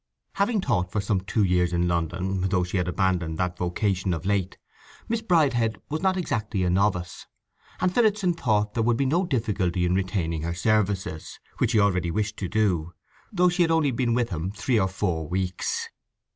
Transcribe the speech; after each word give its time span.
Having 0.33 0.61
taught 0.61 0.91
for 0.91 0.99
some 0.99 1.21
two 1.21 1.43
years 1.43 1.71
in 1.73 1.87
London, 1.87 2.41
though 2.49 2.63
she 2.63 2.77
had 2.77 2.87
abandoned 2.87 3.37
that 3.37 3.55
vocation 3.59 4.15
of 4.15 4.25
late, 4.25 4.57
Miss 5.07 5.21
Bridehead 5.21 5.79
was 5.91 6.01
not 6.01 6.17
exactly 6.17 6.63
a 6.63 6.71
novice, 6.71 7.27
and 7.79 7.93
Phillotson 7.93 8.33
thought 8.33 8.73
there 8.73 8.81
would 8.81 8.97
be 8.97 9.05
no 9.05 9.27
difficulty 9.27 9.85
in 9.85 9.93
retaining 9.93 10.41
her 10.41 10.55
services, 10.55 11.39
which 11.59 11.73
he 11.73 11.79
already 11.79 12.09
wished 12.09 12.35
to 12.37 12.47
do, 12.47 12.93
though 13.31 13.49
she 13.49 13.61
had 13.61 13.69
only 13.69 13.91
been 13.91 14.15
with 14.15 14.31
him 14.31 14.49
three 14.49 14.79
or 14.79 14.87
four 14.87 15.27
weeks. 15.29 15.87